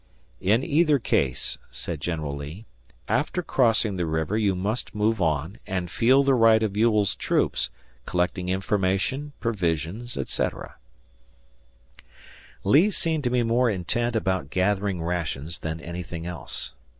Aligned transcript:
"In 0.39 0.63
either 0.63 0.97
case," 0.97 1.59
said 1.69 2.01
General 2.01 2.35
Lee, 2.35 2.65
"after 3.07 3.43
crossing 3.43 3.97
the 3.97 4.05
river 4.07 4.35
you 4.35 4.55
must 4.55 4.95
move 4.95 5.21
on 5.21 5.59
and 5.67 5.91
feel 5.91 6.23
the 6.23 6.33
right 6.33 6.63
of 6.63 6.75
Ewell's 6.75 7.13
troops, 7.13 7.69
collecting 8.07 8.49
information, 8.49 9.33
provisions, 9.39 10.17
etc." 10.17 10.77
Lee 12.63 12.89
seemed 12.89 13.23
to 13.25 13.29
be 13.29 13.43
more 13.43 13.69
intent 13.69 14.15
about 14.15 14.49
gathering 14.49 15.03
rations 15.03 15.59
than 15.59 15.79
anything 15.79 16.25
else. 16.25 16.73